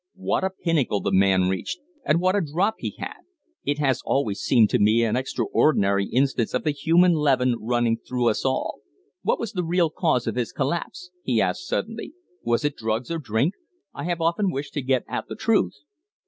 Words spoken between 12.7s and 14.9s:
drugs or drink? I have often wished to